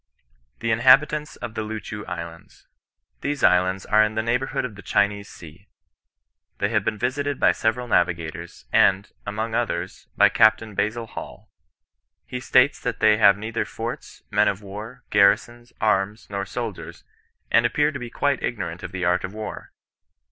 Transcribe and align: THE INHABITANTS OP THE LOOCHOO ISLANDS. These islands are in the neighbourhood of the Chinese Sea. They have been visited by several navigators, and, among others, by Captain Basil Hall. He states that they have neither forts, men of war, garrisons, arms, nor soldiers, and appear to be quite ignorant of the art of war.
THE 0.61 0.71
INHABITANTS 0.71 1.37
OP 1.43 1.53
THE 1.53 1.61
LOOCHOO 1.61 2.07
ISLANDS. 2.07 2.65
These 3.21 3.43
islands 3.43 3.85
are 3.85 4.03
in 4.03 4.15
the 4.15 4.23
neighbourhood 4.23 4.65
of 4.65 4.73
the 4.73 4.81
Chinese 4.81 5.29
Sea. 5.29 5.67
They 6.57 6.69
have 6.69 6.83
been 6.83 6.97
visited 6.97 7.39
by 7.39 7.51
several 7.51 7.87
navigators, 7.87 8.65
and, 8.73 9.11
among 9.27 9.53
others, 9.53 10.07
by 10.17 10.29
Captain 10.29 10.73
Basil 10.73 11.05
Hall. 11.05 11.51
He 12.25 12.39
states 12.39 12.79
that 12.79 12.99
they 12.99 13.17
have 13.17 13.37
neither 13.37 13.63
forts, 13.63 14.23
men 14.31 14.47
of 14.47 14.63
war, 14.63 15.03
garrisons, 15.11 15.71
arms, 15.79 16.25
nor 16.31 16.47
soldiers, 16.47 17.03
and 17.51 17.63
appear 17.63 17.91
to 17.91 17.99
be 17.99 18.09
quite 18.09 18.41
ignorant 18.41 18.81
of 18.81 18.91
the 18.91 19.05
art 19.05 19.23
of 19.23 19.35
war. 19.35 19.71